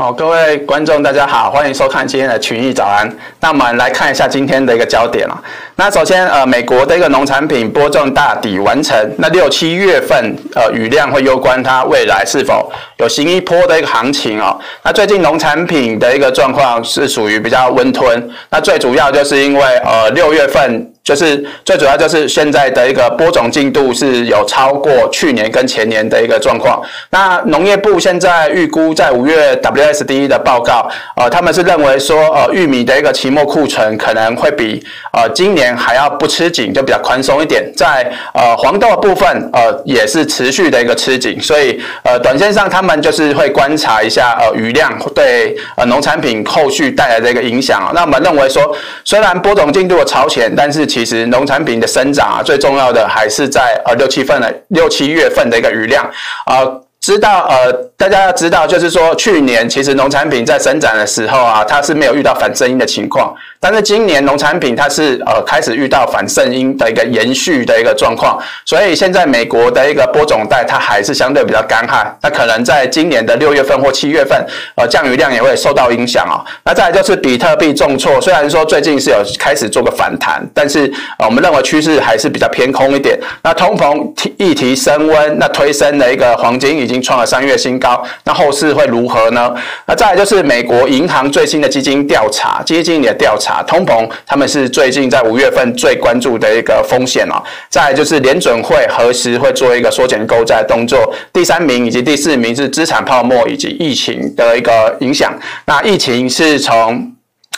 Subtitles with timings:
[0.00, 3.06] 好，各位观众，大家好，欢迎收看今天的群益早安。
[3.38, 5.42] 那我们来看一下今天的一个焦点啊。
[5.80, 8.94] 那首先，呃，美国的一个农产品播种大抵完成。
[9.16, 14.60] 那六七月份，呃，雨量会攸关它未来是否有新一波的一个行情哦。
[14.84, 18.30] 那最近农产品的一个状况是属于比较温吞。
[18.50, 20.86] 那最主要就是因为，呃，六月份。
[21.02, 26.80] 就是最主要就是现在的一个播种进度是有超过去年跟前年的一个状况。
[27.08, 34.80] 那农业部现在预估在五月 WSDE 的报告，呃，他们是认为说，呃，玉米的一个期末库存可能会比
[35.12, 37.70] 呃今年还要不吃紧，就比较宽松一点。
[37.76, 47.90] 在呃黄豆部分，呃也是持续的一个吃紧，所以呃短线上他们就是会观察一下呃雨量对呃农产品后续带来的一个影响。
[47.94, 56.04] 那我们认为说，虽然播种进度的超前，但是其实农产品的生长啊，最重要的还是在呃六七份的六七月份的一个雨量
[56.44, 56.66] 啊。
[57.00, 74.38] 知道呃，大家要知道，就是说去年其实农产品在生长的时候啊，它是没有遇到反声音的情况，但是今年农产品它是呃开始遇到反声音的一个延续的一个状况，所以现在美国的一个播种带它还是相对比较干旱，那可能在今年的六月份或七月份，
[74.74, 76.44] 呃降雨量也会受到影响哦。
[76.64, 80.80] 那再来就是比特币重挫，虽然说最近是有开始做个反弹，但是
[81.18, 83.18] 呃我们认为趋势还是比较偏空一点。
[83.42, 84.06] 那通膨
[84.36, 89.54] 议题升温，那推升的一个黄金已已经创了三月新高，那后市会如何呢？
[89.86, 97.40] 那再来就是美国银行最新的基金调查，基金经理的调查，通膨他们是最近在五月份最关注的一个风险哦。
[97.68, 101.14] 再就是联准会何时会做一个缩减购债动作？
[101.32, 105.32] 第三名以及第四名是资产泡沫以及疫情的一个影响。
[105.66, 107.12] 那疫情是从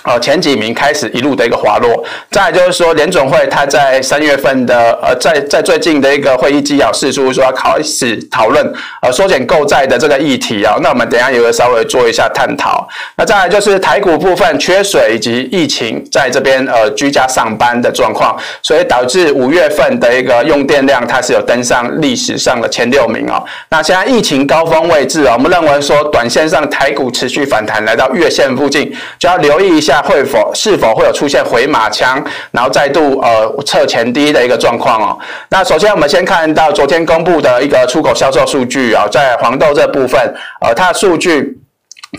[0.04, 12.88] 呃，前几名开始一路的一个滑落，再就是说联准会它在三月份的呃，在在最近的一个会议纪要释出说要开始讨论呃缩减购债的这个议题啊，那我们等下也会稍微做一下探讨。
[13.16, 23.40] 那再来就是台股部分缺水以及疫情在这边呃居家上班的状况，所以导致五月份的一个用电量它是有登上历史上的前六名哦。
[23.68, 29.91] 那现在疫情高峰位置啊，我们认为说短线上台股持续反弹来到月线附近，就要留意一下。
[30.00, 35.18] 会否是否会有出现回马枪，然后再度呃测前低的一个状况哦？
[35.48, 40.18] 那首先我们先看到昨天公布的一个出口销售数据啊，在黄豆这部分，
[40.60, 41.58] 呃，它的数据。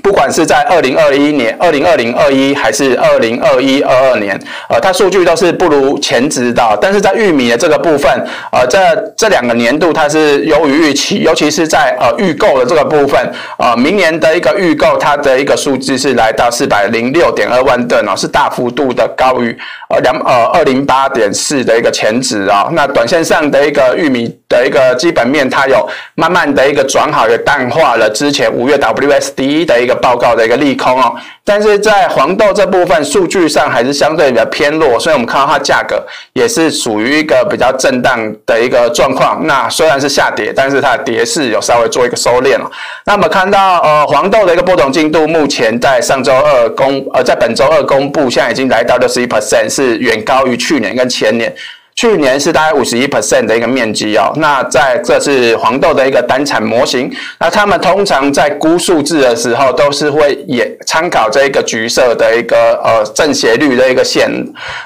[0.02, 4.38] 不管是在二零二一年、二零二零二一还是二零二一二二年，
[4.68, 6.78] 呃，它数据都是不如前值的。
[6.82, 8.12] 但是在玉米的这个部分，
[8.52, 8.80] 呃，这
[9.16, 19.56] 这两个年度它是优于预期，尤其是在呃预购的这个部分，呃，明年的一个预购，它的一个数字是来到四百零六点二万吨哦，是大幅度的高于
[19.90, 22.68] 呃两呃二零八点四的一个前值啊。
[22.72, 29.83] 那短线上的一个玉米的一个基本面，它有慢慢的一个转好，也淡化了之前五月 WSD 的。
[29.84, 31.14] 一个报告的一个利空哦，
[31.44, 36.02] 但是在黄豆这部分数据上还是相对比较偏弱，所以我们看到它价格
[36.34, 39.46] 也是属于一个比较震荡的一个状况。
[39.46, 42.72] 那虽然是下跌，但是它的跌势有稍微做一个收敛了。
[43.06, 51.54] 那我们看到呃黄豆的一个播种进度，目前在上周二公呃在本周二公布，现在已经来到六十一 percent，是远高于去年跟前年。
[51.96, 64.30] 去年是大概五十一 percent 的一个面积哦，那在这是黄豆的一个单产模型，那他们通常在估数字的时候都是会也参考这一个橘色的一个呃正斜率的一个线，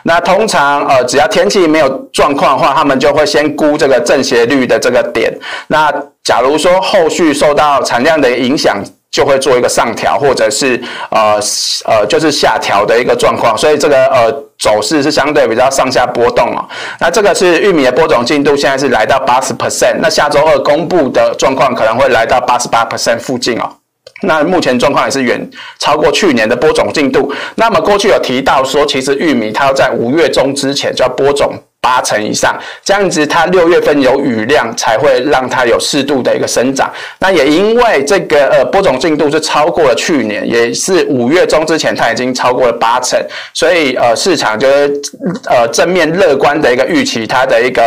[0.04, 5.34] 那通常呃只要天气没有状况的话，他们就会先估这个正斜率的这个点，
[5.68, 5.92] 那
[6.24, 8.84] 假如说后续受到产量的影响。
[9.18, 10.80] 就会做一个上调，或者是
[11.10, 11.40] 呃
[11.86, 16.64] 呃，就是下调的一个状况，所以这个呃走势是相对比较上下波动哦。
[17.00, 23.68] 那这个是玉米的播种进度，现在是来到八十 percent，那下周二公布的状况可能会来到八十八 percent 附近哦。
[24.22, 25.50] 那目前状况也是远
[25.80, 27.34] 超过去年的播种进度。
[27.56, 31.52] 那么过去有提到说，其实玉米它要在五月中之前就要播种。
[31.88, 32.54] 八成以上，
[32.84, 36.92] 这样子，它六月份有雨量，才会让它有适度的一个生长。
[37.20, 43.18] 那也因为这个呃播种进度是超过了去年，也是五月中之前它已经超过了八成，
[43.54, 45.02] 所以呃市场就是
[45.46, 47.82] 呃正面乐观的一个预期，它的一个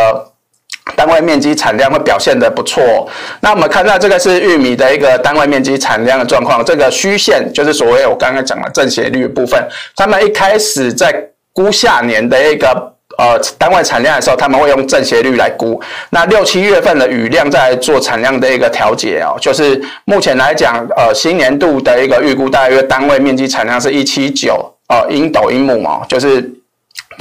[0.95, 3.07] 单位面积产量会表现得不错。
[3.41, 9.63] 那我们看到这个是玉米的一个单位面积产量的状况，这个虚线就是所谓我刚刚讲的正斜率部分。
[9.95, 11.13] 他们一开始在
[11.53, 12.89] 估下年的一个。
[13.21, 15.79] 呃，单位产量的时候，他们会用正斜率来估。
[16.09, 26.41] 那六七月份的雨量在做产量的一个调节哦，就是目前来讲，呃，新年度的一个预估大约单位面积产量是一七九呃英斗英亩哦，就是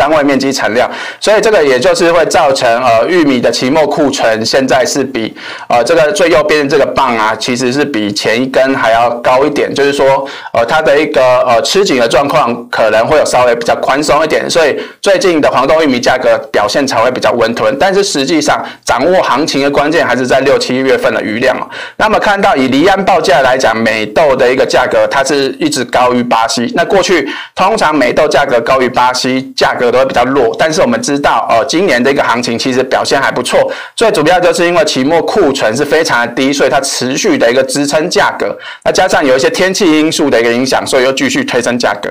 [0.01, 5.31] 单位面积产量，所以这个也就是会造成呃玉米的期末库存现在是比
[5.69, 17.77] 呃这个最右边的这个棒啊，其实是比前一根还要高一点，就是说呃它的一个呃吃紧的状况可能会有稍微比较宽松一点，所以最近的黄豆玉米价格表现才会比较温吞。
[17.79, 21.69] 但是实际上掌握行情的关键还是在六七月份的余量哦。
[21.99, 26.73] 那么看到以离岸报价来讲，美豆的一个价格它是一直高于巴西。
[26.75, 29.90] 那过去通常美豆价格高于巴西价格。
[29.91, 42.11] 都会比较弱，但是我们知道，呃，今年的一个行情其实表现还不错，最主要就是因为期末库存是非常的低，所以它持续的一个支撑价格，那加上有一些天气因素的一个影响，所以又继续推升价格。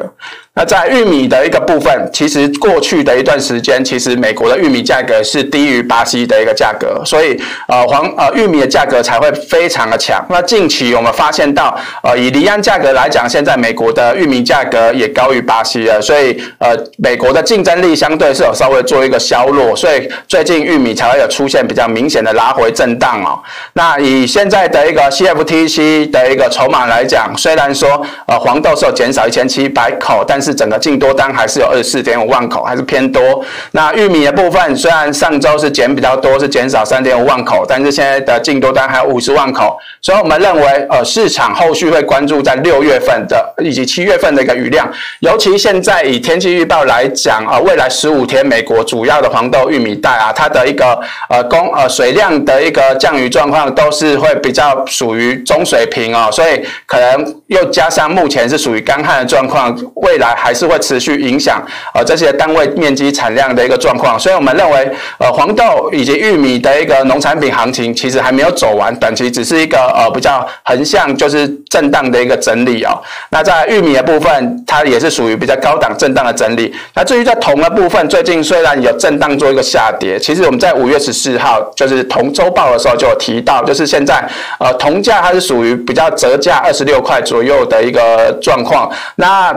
[0.59, 7.39] 那在玉米的一个部分，其实过去的一段时间，其实美国的玉米价格是低于巴西的一个价格，所以
[7.69, 10.21] 呃黄呃玉米的价格才会非常的强。
[10.29, 23.39] 那近期我们发现到，呃以离岸价格来讲，现在美国的玉米价格也高于巴西了，所以呃美国的竞争力相对是有稍微做一个削弱，所以最近玉米才会有出现比较明显的拉回震荡哦。
[23.71, 33.45] 那以现在的一个 CFTC 的一个筹码来讲，虽然说呃黄豆是有减少一千七百口，但是是整个净多单还是有二十四点五万口，还是偏多。
[33.71, 50.99] 那玉米的部分虽然上周是减比较多，是减少三点五万口，但是现在的净多单还有五十万口，所以我们认为，呃，市场后续会关注在六月份的以及七月份的一个雨量，尤其现在以天气预报来讲，啊、呃，未来十五天美国主要的黄豆、玉米带啊，它的一个
[51.29, 60.28] 呃供呃水量的一个降雨状况都是会比较属于中水平哦，所以可能又加上目前是属于干旱的状况，未来。
[60.35, 61.61] 还是会持续影响
[61.93, 73.01] 呃这些单位面积产量的一个状况，所以我们认为呃黄豆以及玉米的一个农产品行情其实还没有走完，短期只是一个呃比较横向就是震荡的一个整理哦。
[73.29, 76.73] 那在玉米的部分，它也是属于比较高档震荡的整理。
[76.93, 84.27] 那至于在铜的部分，最近虽然有震荡做一个下跌，其实我们在五月十四号就是铜周报的时候就有提到，就是现在
[84.59, 88.89] 呃铜价它是属于比较折价二十六块左右的一个状况。
[89.15, 89.53] 那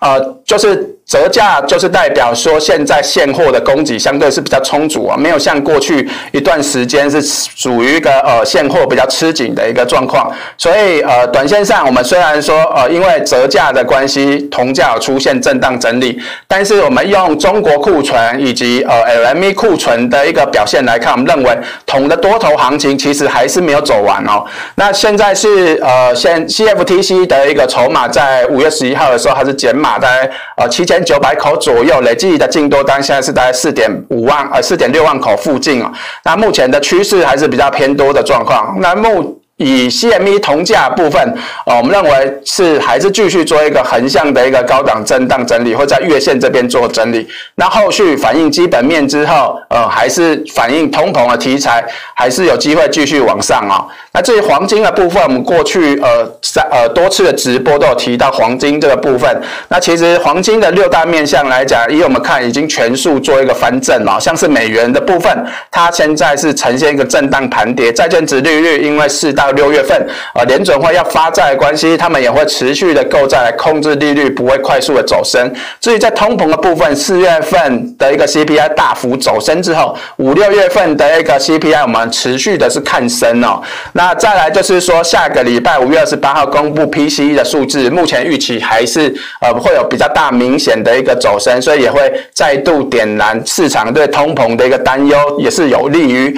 [0.00, 0.99] 啊，就是。
[1.10, 10.32] 折价就是代表说，现在现货的供给相对是比较充足啊，没有像过去一段时间是属于一个呃现货比较吃紧的一个状况。
[10.56, 16.16] 所以呃，短线上我们虽然说呃因为折价的关系，铜价有出现震荡整理，
[16.46, 24.44] 但是我们用中国库存以及呃 LME 库存的一个表现来看，我们认为铜的多头行情其实还是没有走完哦。
[24.76, 30.99] 那现在是呃现 CFTC 的一个筹码在五月十一号的时候还是减码在呃七千。
[31.04, 35.90] 九百口左右，累计的净多单现在是在四点五万呃四点六万口附近哦。
[36.24, 38.76] 那目前的趋势还是比较偏多的状况。
[38.80, 41.22] 那目以 CME 铜价部分，
[41.66, 47.28] 呃，我们认为是还是继续做一个横向的一个高档震荡整理，或在月线这边做整理。
[47.56, 51.84] 那后续反映基本面之后，呃，还是反映通膨的题材，
[52.14, 53.88] 还是有机会继续往上啊、哦。
[54.12, 59.30] 那至于黄金的部分，我们过去呃三呃多次的直播都有提到黄金这个部分。
[59.68, 64.18] 那其实黄金的六大面向来讲，以我们看已经全数做一个翻正了。
[64.18, 67.92] 像是美元的部分，它现在是呈现一个震荡盘跌。
[67.92, 75.52] 债券值利率因为四六月份呃联准会要发债的关系，他们也会持续的购债来控制利率，不会快速的走升。
[75.80, 83.62] 至于在通膨的部分，四月份的一个 CPI 大幅走升之后，五六月份的一个 CPI 我们持续的是看升哦。
[83.92, 96.36] 那再来就是说，下个礼拜五月二十八号公布 PCE 的数字，目前预期还是呃会有比较大明显的一个走升，所以也会再度点燃市场对通膨的一个担忧，也是有利于。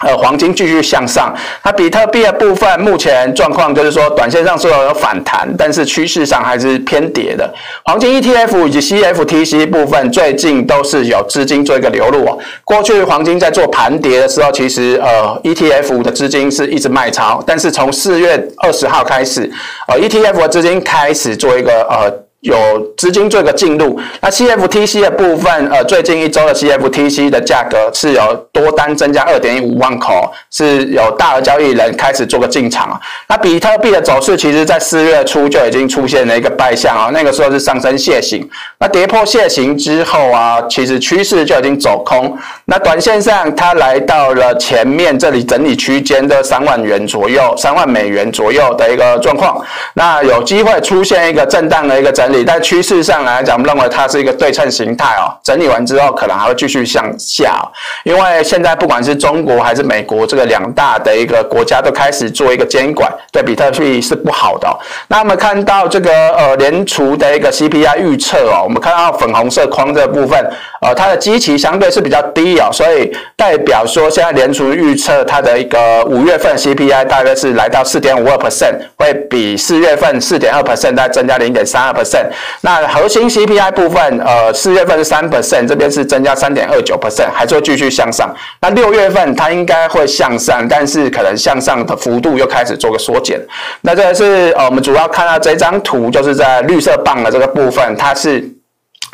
[0.00, 1.32] 呃，黄金继续向上。
[1.62, 7.48] 那比特币的部分，目前状况就是说，短线上虽然有反弹，但是趋势上还是偏跌的。
[7.84, 12.36] 黄金 ETF 以及 CFTC 部分，最近都是有资金做一个流入哦。
[12.64, 19.48] 过去黄金在做盘跌的时候，其实呃 ETF 的资金是一直卖超，但是从四月二十号开始，
[19.86, 22.21] 呃 ETF 的资金开始做一个呃。
[22.42, 22.56] 有
[22.96, 33.00] 资金做一个进入，那 CFTC 的部分，呃，最近一周的 CFTC 的价格是有多单增加二点一五万口，是有大额交易人开始做个进场啊。
[33.28, 42.36] 那比特币的走势，其实在四月初就已经出现了一个败象啊，那个时候是上升楔形，那跌破楔形之后啊，其实趋势就已经走空。
[42.64, 52.31] 那短线上它来到了前面这里整理区间的三万元左右，三万美元左右的一个状况，那有机会出现一个震荡的一个整。
[52.32, 55.28] 整理，但趋势上来讲，我们认为它是一个对称形态哦。
[55.42, 57.62] 整理完之后，可能还会继续向下，
[58.04, 64.72] 因为现在不管是中国还是美国这个两大的一个国家都开始做一个监管，对比特币是不好的哦。
[65.08, 70.38] 那我们看到这个呃联储的一个 CPI 预测哦，我们看到粉红色框这部分，
[70.80, 82.21] 呃，它的基期相对是比较低哦，所以代表说现在联储预测它的一个五月份 CPI 大概是来到四点五二 percent，会比四月份四点二 percent 再增加零点三二 percent。
[82.62, 88.34] 那核心 CPI 部分，呃，四月份是三 percent，这边是增加三点二九 percent，还是会继续向上。
[88.60, 93.40] 那六月份它应该会向上，但是可能向上的幅度又开始做个缩减。
[93.82, 98.61] 那这个是呃，我们主要看到这张图，就是在绿色棒的这个部分，它是。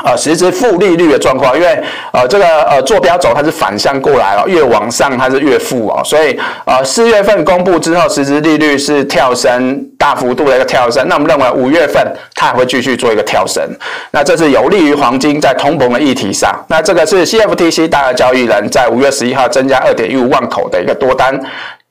[0.04, 12.00] 呃，实质负利率的状况，因为呃，这个呃坐标轴它是反向过来了，越往上它是越负哦，所以呃四月份公布之后，实质利率是跳升大幅度的一个跳升，那我们认为五月份
[12.36, 13.62] 它还会继续做一个跳升，
[14.12, 21.38] 那这是有利于黄金在通膨的议题上，那这个是 CFTC 大额交易人在五月十一号增加二点一五万口的一个多单。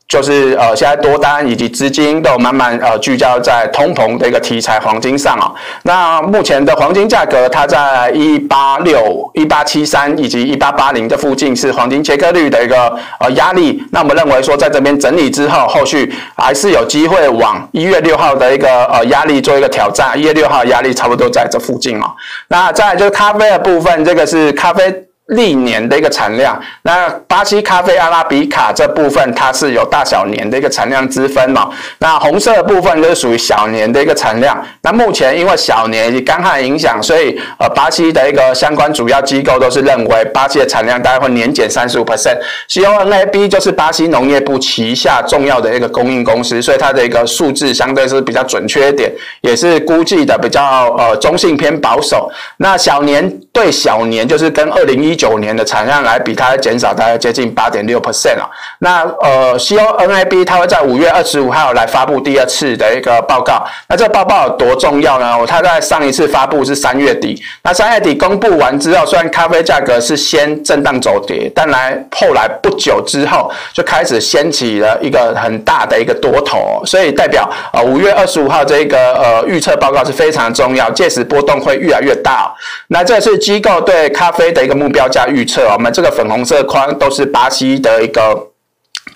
[0.07, 5.51] 就是呃，现在多单以及资金都慢慢呃聚焦在通膨的一个题材黄金上啊。
[5.83, 13.83] 那目前的黄金价格，它在一八六、一八七三以及一八八零的附近是黄金切割率的一个呃压力。
[13.91, 20.17] 那我们认为说，在这边整理之后，后续还是有机会往一月六号的一个呃压力做一个挑战。
[20.17, 22.05] 一月六号压力差不多在这附近哦。
[22.47, 25.06] 那再来就是咖啡的部分，这个是咖啡。
[25.27, 31.69] 历年的一个产量，那巴西咖啡阿拉比卡这部分它是有大小年的一个产量之分嘛？
[31.99, 34.57] 那红色的部分就是属于小年的一个产量。
[34.83, 42.37] 那目前因为小年以及干旱影响，所以呃巴西的一个相关主要机构都是认为巴西的产量大概会年减三十五 percent。
[42.69, 52.31] CONAB 就是巴西农业部旗下重要的一个供应公司，所以它的一个数字相对是比较准确一点，也是估计的比较呃中性偏保守。
[52.57, 58.47] 那小年对小年就是跟二零一九年的产量来比，它会减少大概接近八点六 percent 啊。
[58.77, 63.65] 那呃，C O N I B 它会在五月二十五号来发布第二次的一个报告。
[63.89, 65.43] 那这个报告有多重要呢？
[65.47, 67.41] 它在上一次发布是三月底。
[67.63, 76.83] 那三月底公布完之后，虽然咖啡价格是先震荡走跌，但来后来不久之后就开始掀起了一个很大的一个多头。
[76.85, 82.53] 所以代表呃五月二十五号这一个呃预测报告是非常重要，届时波动会越来越大。
[82.89, 88.51] 那这是机构对咖啡的一个目标价预测，我们这个粉红色框都是巴西的一个。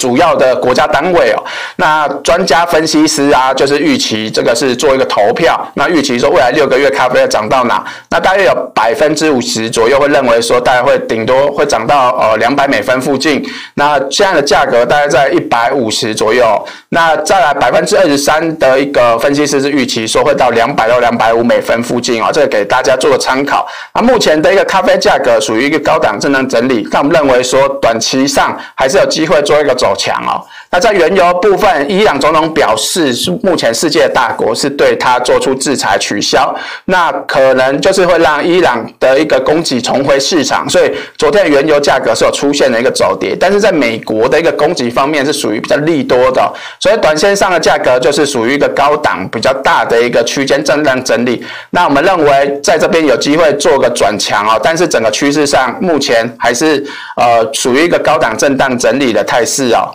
[0.01, 1.43] 主要的国家单位哦，
[1.75, 7.85] 那专家分析师啊，就是预期这个是做一个投票，那预期说未来六个月咖啡要涨到哪？
[8.09, 13.47] 那大约有百分之五十左右会认为说大概会顶多会涨到呃两百美分附近。
[13.75, 16.43] 那现在的价格大概在一百五十左右。
[16.89, 23.67] 那再来百分之二十三的一个分析师是预期说会到两百到两百五美分附近哦，这个给大家做个参考。
[23.93, 29.75] 那目前的一个咖啡价格属于一个高档震荡整理，但我们认为说短期上还是有机会做一个。
[29.81, 46.49] 走强哦，那在原油部分，伊朗总统表示，是目前世界大国是对他做出制裁取消，那可能就是会让伊朗的一个供给重回市场，所以昨天原油价格是有出现了一个走跌，但是在美国的一个供给方面是属于比较利多的，
[46.79, 56.81] 所以短线上的价格就是属于一个高档比较大的一个区间震荡整理，那我们认为在这边有机会做个转强哦，但是整个趋势上目前还是
[57.17, 59.91] 呃属于一个高档震荡整理的态势哦。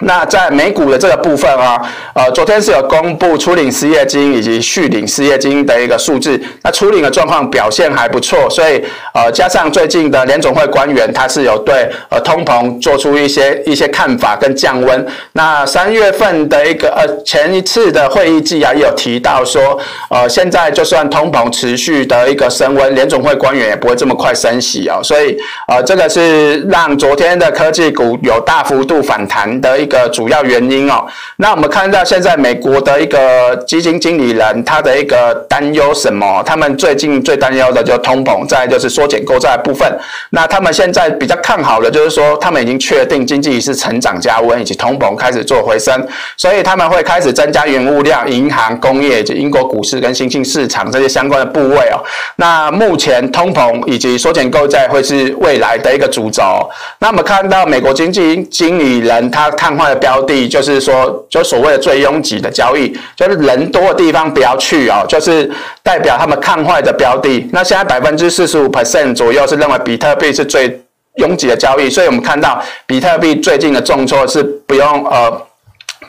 [0.00, 1.80] 那在美股的这个部分啊，
[2.14, 6.40] 呃，昨天是有公布初领失业金以及续领失业金的一个数字。
[6.62, 15.06] 那初领的状况表现还不错，所以呃，加上最近的联总会官员他是有对呃通膨做出一些一些看法跟降温。
[15.32, 19.78] 那三月份的一个呃前一次的会议纪啊，也有提到说，
[20.08, 25.00] 呃，现在就算通膨持续的一个升温，联总会官员也不会这么快升息哦。
[25.02, 25.36] 所以
[25.68, 31.04] 呃，这个是让昨天的科技股有大幅度反弹的一个主要原因哦，
[31.36, 36.42] 那我们看到现在美国的一个基金经理人他的一个担忧什么？
[36.46, 39.98] 他们最近最担忧的就是通膨，再就是缩减购债部分。
[40.30, 46.06] 那他们现在比较看好的就是说，他们已经确定经济是成长加温，以及通膨开始做回升，
[46.36, 51.98] 所以他们会开始增加原物料、银行、工业以及英国股市跟新兴市场这些相关的部位哦。
[52.36, 56.70] 那目前通膨以及缩减购债会是未来的一个主轴。
[57.00, 59.79] 那我们看到美国经济经理人他看。
[59.88, 65.50] 的标的就是说，就所谓的最拥挤的交易，就是人多的地方不要去哦，就是
[65.82, 67.48] 代表他们看坏的标的。
[67.52, 70.80] 那现在百分之四十五 percent 左右是认为比特币是最
[71.16, 75.46] 拥挤的交易，所以我们看到比特币最近的重挫是不用呃。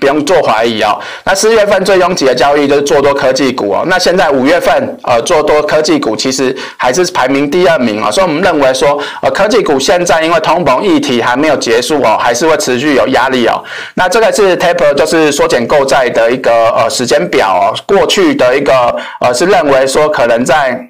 [0.01, 0.99] 不用做怀疑哦。
[1.23, 3.85] 那四月份最拥挤的交易就是做多科技股哦。
[3.87, 13.63] 那现在五月份呃做多科技股其实还是排名第二名啊、所以我们认为说呃科技股现在因为通膨议题还没有结束哦，还是会持续有压力哦。
[13.93, 18.73] 那这个是 taper 就是缩减购债的一个呃时间表哦，过去的一个
[19.19, 20.87] 呃是认为说可能在。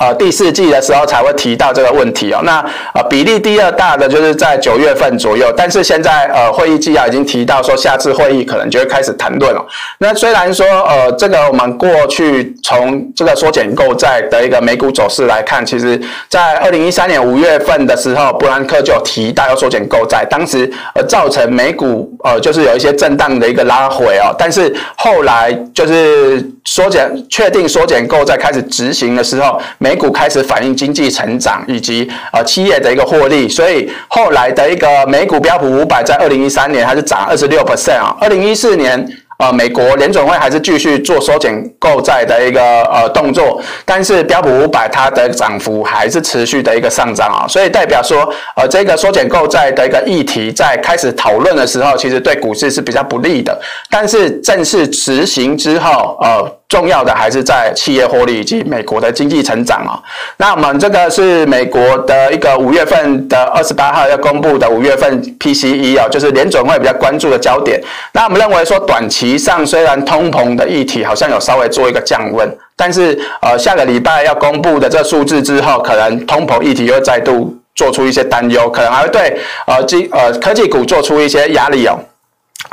[0.00, 2.40] 呃，第四季的时候才会提到这个问题哦。
[2.42, 2.64] 那
[2.94, 9.62] 呃，比例第二大的就是在九月份左右，但是现在呃，会议纪要已经提到说，下次会议可能就会开始谈论了。
[9.98, 24.34] 那虽然说呃，这个我们过去从这个缩减购债的一个美股走势来看，其实在二零一三年五月份的时候，布兰克就有提到要缩减购债，当时呃造成美股呃就是有一些震荡的一个拉回哦。
[24.38, 39.04] 但是后来就是缩减确定缩减购债开始执行的时候，美美股开始反映经济成长以及呃企业的一个获利，所以后来的一个美股标普五百在二零一三年还是涨二十六 percent 啊，二零一四年。
[39.42, 56.59] 呃，美国联准会还是继续做缩减购债的一个呃动作，但是标普五百它的涨幅还是持续的一个上涨啊，所以代表说，呃，这个缩减购债的一个议题在开始讨论的时候，其实对股市是比较不利的，但是正式执行之后，呃。
[56.70, 59.98] 重要的还是在企业获利以及美国的经济成长啊。
[60.36, 67.82] 那我们这个是美国的一个五月份的二十八号要公布的五月份 PCE 啊，就是联准会比较关注的焦点。
[68.12, 79.36] 那我们认为说，短期上虽然通膨的议题好像有稍微做一个降温，但是呃下个礼拜要公布的这数字之后，可能通膨议题又再度做出一些担忧，可能还会对
[79.66, 81.98] 呃经呃科技股做出一些压力哦。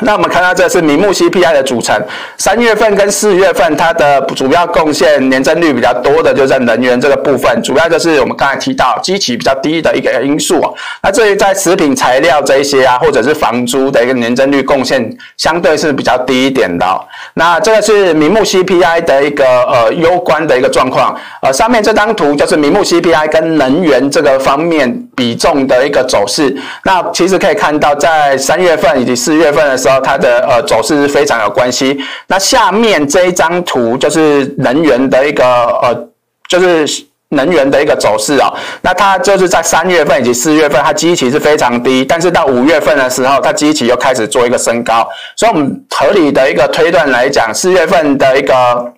[0.01, 1.99] 那我们看到这是明目 CPI 的组成，
[2.37, 10.71] 三月份跟四月份它的主要贡献年增率比较多的，就在能源这个部分，主要就是我们刚才提到基期比较低的一个因素啊。
[11.01, 16.85] 那至于在食品材料这一些啊，或者是房租的一个年增率贡献，相对是比较低一点的。
[17.33, 21.17] 那这个是明目 CPI 的一个呃攸关的一个状况。
[21.41, 26.55] 呃，上面这张图就是明目 CPI 跟能源这个方面比重的一个走势。
[26.83, 31.97] 那其实可以看到，在三月份以及四月份时候，它的呃走势是非常有关系。
[32.27, 35.43] 那下面这一张图就是能源的一个
[35.81, 36.07] 呃，
[36.49, 38.51] 就是能源的一个走势啊。
[38.81, 45.07] 那它就是在三月份以及四月份，它基期是非常低，但是到五月份的时候，它基期又开始做一个升高。
[45.35, 48.93] 所以，我们合理的一个推断来讲，四月份的一个。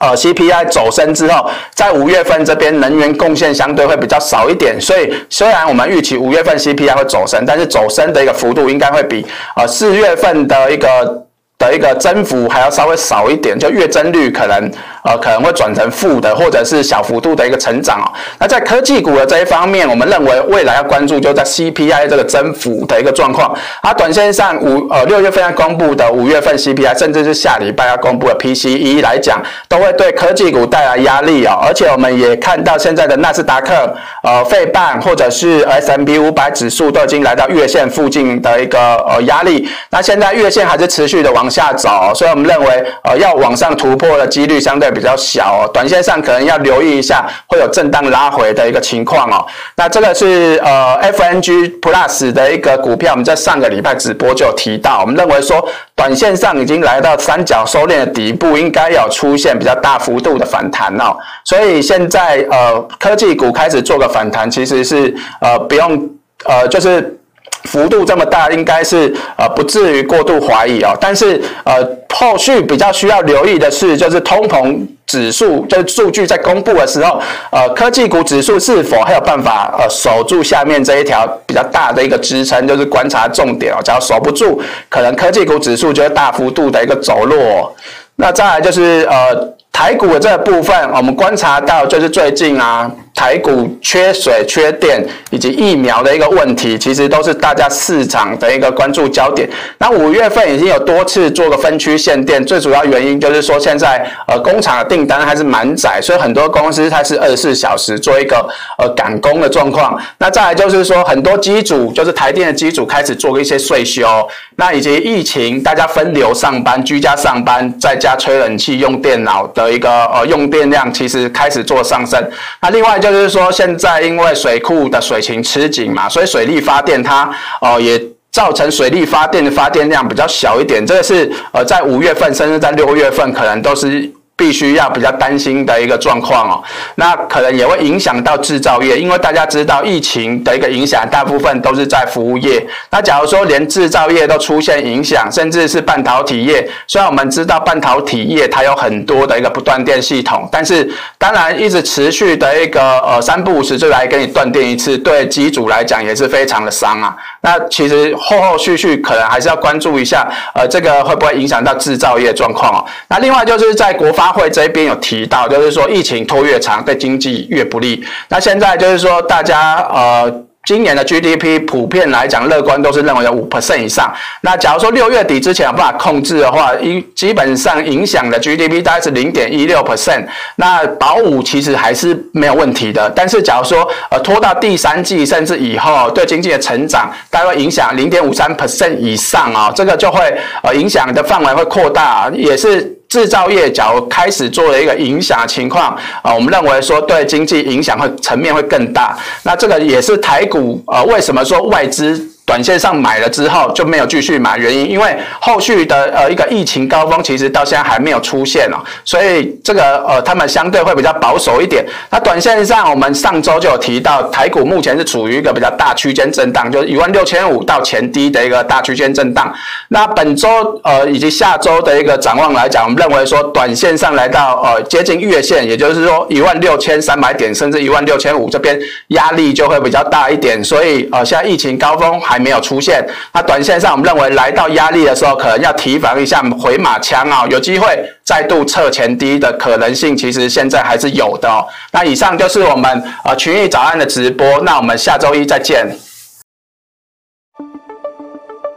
[0.00, 11.26] 呃，CPI 走升之后，在五月份这边能源贡献相对会比较少一点，所以虽然我们预期五月份 CPI 会走升，但是走升的一个幅度应该会比呃四月份的一个
[11.60, 14.68] 的一个增幅还要稍微少一点，就月增率可能。
[15.02, 18.12] 呃，可能会转成负的，或者是小幅度的一个成长哦。
[18.38, 23.56] 那在科技股的这一方面，我们认为未来要关注就在 CPI 这个增幅的一个状况。
[23.82, 31.58] 它短线上五呃六月份要公布的五月份 CPI，甚至是下礼拜要公布的 PCE 来讲，都会对科技股带来压力哦。
[31.62, 39.66] 而且我们也看到现在的纳斯达克、呃费半或者是 smp 五百指数都已经来到月线附近的一个呃压力。
[39.88, 49.44] 那现在月线还是持续的往下走，所以我们认为呃要往上突破的几率相对比较小哦，短线上可能要留意一下，会有震荡拉回的一个情况哦。
[49.76, 61.16] 那这个是呃 FNG Plus 的一个股票，我们在上个礼拜直播就有提到，我们认为说短线上已经来到三角收敛的底部，应该要出现比较大幅度的反弹哦。
[61.44, 66.08] 所以现在呃科技股开始做个反弹，其实是呃不用
[66.44, 67.16] 呃就是。
[67.64, 70.96] 幅度这么大，应该是呃不至于过度怀疑哦。
[71.00, 77.20] 但是呃后续比较需要留意的是，就是通膨指数，就是数据在公布的时候，
[77.50, 83.78] 呃科技股指数是否还有办法呃守住下面这一条比较大的一个支撑，就是观察重点哦。
[83.84, 87.74] 只要守不住，可能科技股指数就会大幅度的一个走弱。
[88.16, 89.54] 那再来就是呃。
[89.72, 99.46] 台股的这个部分，我们观察到就是最近啊，台股缺水、缺电以及疫苗的一个问题，其实都是大家市场的一个关注焦点。
[99.76, 110.00] 那五月份已经有多次做个分区限电，最主要原因就是说现在呃工厂的订单还是满载，所以很多公司它是二十四小时做一个呃赶工的状况。
[110.16, 119.70] 那再来就是说很多机组，就是台电的机组开始做一些岁修，那以及疫情大家分流上班、居家上班，在家吹冷气、用电脑的。
[119.70, 122.18] 一个呃用电量其实开始做上升，
[122.60, 134.10] 那另外就就是说现在因为水库的水情吃紧嘛，所以水力发电它呃也造成水力发电的发电量比较小一点，这个是呃在五月份甚至在六月份可能都是。
[134.40, 136.64] 必须要比较担心的一个状况哦。
[136.94, 142.66] 那可能也会影响到制造业，因为大家知道疫情的一个影响，大部分都是在服务业。
[142.88, 157.14] 那假如说连制造业都出现影响，甚至是半导体业，虽然我们知道半导体业它有很多的一个不断电系统，但是当然一直持续的一个呃三不五时就来给你断电一次，对机组来讲也是非常的伤啊。
[157.42, 162.86] 那其实后后续续可能还是要关注一下，呃，这个会不会影响到制造业状况哦？
[163.08, 168.04] 那另外就是在国发会这边有提到，就是说疫情拖越长，对经济越不利。
[168.28, 170.44] 那现在就是说大家呃。
[170.66, 174.12] 今年的 GDP 普遍来讲乐观，都是认为有五 percent 以上。
[174.42, 180.26] 那假如说六月底之前有办法控制的话，一基本上影响的 GDP 大概是零点一六 percent。
[180.56, 183.10] 那保五其实还是没有问题的。
[183.16, 190.20] 但是假如说呃拖到第三季甚至以后，对经济的成长大概影响零点五三 percent 以上啊，这个就会
[190.62, 192.99] 呃影响的范围会扩大，也是。
[193.10, 199.18] 制造业假如开始做了一个影响情况啊，我们认为说对经济影响会层面会更大。
[199.42, 202.29] 那这个也是台股啊，为什么说外资？
[202.50, 211.86] 短线上买了之后就没有继续买，原因因为后续的呃一个疫情高峰其实到现在还没有出现哦，所以这个呃他们相对会比较保守一点。
[212.10, 219.54] 那短线上我们上周就有提到，台股目前是处于一个比较大区间震荡，就是一万六千五到前低的一个大区间震荡。
[219.86, 220.48] 那本周
[220.82, 228.76] 呃以及下周的一个展望来讲，我们认为说短线上来到呃接近月线，也就是说一万六千三百点甚至一万六千五这边
[229.08, 230.64] 压力就会比较大一点。
[230.64, 237.86] 所以呃现在疫情高峰还没有出现，那短线上我们认为来到压力的时候，可能要提防一下回马枪啊，有机会
[238.24, 241.48] 再度测前低的可能性，其实现在还是有的。
[241.92, 245.86] 那以上就是我们呃群益早安的直播，那我们下周一再见。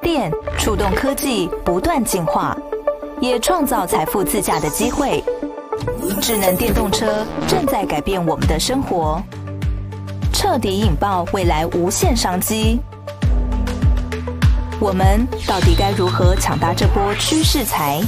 [0.02, 2.56] 电触动科技不断进化，
[3.22, 5.24] 也创造财富自驾的机会。
[6.22, 9.22] 智能电动车正在改变我们的生活，
[10.34, 12.80] 彻底引爆未来无限商机。
[14.84, 18.02] 我们到底该如何抢答这波趋势财？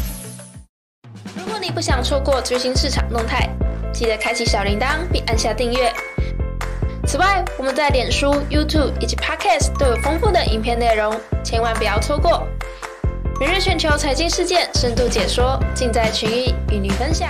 [1.34, 3.50] 如果你不想错过最新市场动态，
[3.94, 5.90] 记得开启小铃铛并按下订阅。
[7.08, 12.46] 此外，我们在脸书、YouTube 以及 Podcast 都有丰富的影片内容，千万不要错过。
[13.40, 17.30] 每日全球财经事件深度解说，尽在群益与您分享。